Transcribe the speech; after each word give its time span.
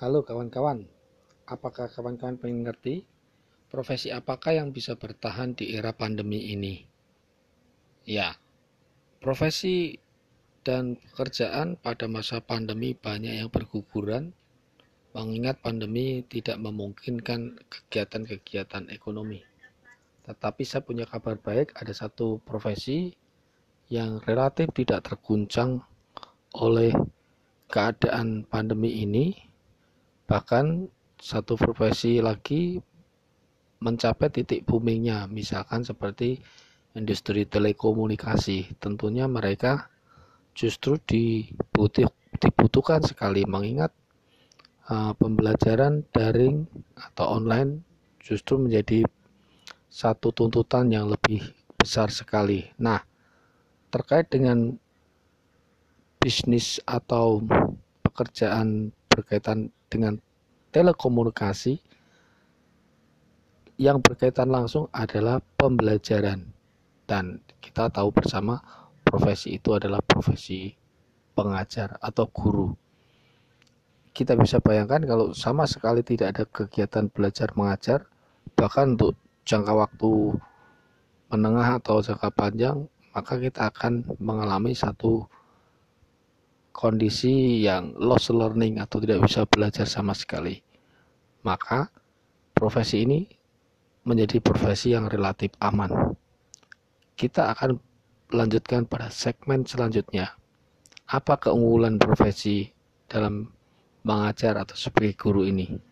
Halo 0.00 0.24
kawan-kawan, 0.24 0.88
apakah 1.44 1.84
kawan-kawan 1.92 2.40
pengen 2.40 2.64
ngerti 2.64 3.04
profesi 3.68 4.08
apakah 4.08 4.56
yang 4.56 4.72
bisa 4.72 4.96
bertahan 4.96 5.52
di 5.52 5.76
era 5.76 5.92
pandemi 5.92 6.56
ini? 6.56 6.80
Ya, 8.08 8.32
profesi 9.20 10.00
dan 10.64 10.96
pekerjaan 10.96 11.76
pada 11.76 12.08
masa 12.08 12.40
pandemi 12.40 12.96
banyak 12.96 13.44
yang 13.44 13.52
berguguran, 13.52 14.32
mengingat 15.12 15.60
pandemi 15.60 16.24
tidak 16.32 16.56
memungkinkan 16.56 17.60
kegiatan-kegiatan 17.68 18.88
ekonomi. 18.88 19.44
Tetapi 20.24 20.64
saya 20.64 20.80
punya 20.80 21.04
kabar 21.04 21.36
baik, 21.36 21.76
ada 21.76 21.92
satu 21.92 22.40
profesi 22.40 23.12
yang 23.92 24.16
relatif 24.24 24.72
tidak 24.72 25.12
terguncang 25.12 25.84
oleh 26.56 26.88
keadaan 27.68 28.48
pandemi 28.48 29.04
ini 29.04 29.50
bahkan 30.30 30.86
satu 31.18 31.58
profesi 31.58 32.22
lagi 32.22 32.78
mencapai 33.82 34.30
titik 34.30 34.62
boomingnya 34.62 35.26
misalkan 35.26 35.82
seperti 35.82 36.38
industri 36.94 37.50
telekomunikasi 37.50 38.78
tentunya 38.78 39.26
mereka 39.26 39.90
justru 40.54 41.02
dibutuhkan 41.02 43.02
sekali 43.02 43.42
mengingat 43.42 43.90
uh, 44.86 45.18
pembelajaran 45.18 46.06
daring 46.14 46.62
atau 46.94 47.42
online 47.42 47.82
justru 48.22 48.54
menjadi 48.54 49.02
satu 49.90 50.30
tuntutan 50.30 50.86
yang 50.94 51.10
lebih 51.10 51.42
besar 51.74 52.14
sekali. 52.14 52.70
Nah, 52.78 53.02
terkait 53.90 54.30
dengan 54.30 54.78
bisnis 56.22 56.78
atau 56.86 57.42
pekerjaan 58.06 58.94
berkaitan 59.10 59.74
dengan 59.90 60.16
telekomunikasi 60.70 61.82
yang 63.82 63.98
berkaitan 63.98 64.48
langsung 64.48 64.86
adalah 64.94 65.42
pembelajaran. 65.58 66.46
Dan 67.10 67.42
kita 67.58 67.90
tahu 67.90 68.14
bersama 68.14 68.62
profesi 69.02 69.58
itu 69.58 69.74
adalah 69.74 69.98
profesi 69.98 70.70
pengajar 71.34 71.98
atau 71.98 72.30
guru. 72.30 72.70
Kita 74.14 74.38
bisa 74.38 74.62
bayangkan 74.62 75.02
kalau 75.02 75.34
sama 75.34 75.66
sekali 75.66 76.06
tidak 76.06 76.38
ada 76.38 76.44
kegiatan 76.46 77.10
belajar 77.10 77.50
mengajar 77.58 78.06
bahkan 78.54 78.94
untuk 78.94 79.16
jangka 79.48 79.72
waktu 79.72 80.36
menengah 81.32 81.80
atau 81.80 82.02
jangka 82.02 82.28
panjang 82.34 82.84
maka 83.14 83.38
kita 83.38 83.70
akan 83.70 84.06
mengalami 84.22 84.74
satu 84.76 85.26
kondisi 86.80 87.60
yang 87.60 87.92
lost 88.00 88.32
learning 88.32 88.80
atau 88.80 89.04
tidak 89.04 89.28
bisa 89.28 89.44
belajar 89.44 89.84
sama 89.84 90.16
sekali. 90.16 90.64
Maka 91.44 91.92
profesi 92.56 93.04
ini 93.04 93.28
menjadi 94.08 94.40
profesi 94.40 94.96
yang 94.96 95.04
relatif 95.12 95.52
aman. 95.60 96.16
Kita 97.12 97.52
akan 97.52 97.76
lanjutkan 98.32 98.88
pada 98.88 99.12
segmen 99.12 99.68
selanjutnya. 99.68 100.32
Apa 101.04 101.36
keunggulan 101.36 102.00
profesi 102.00 102.72
dalam 103.04 103.52
mengajar 104.08 104.56
atau 104.56 104.72
sebagai 104.72 105.12
guru 105.20 105.44
ini? 105.44 105.89